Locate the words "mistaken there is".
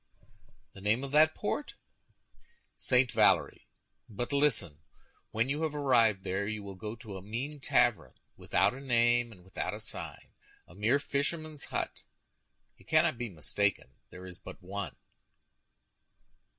13.29-14.39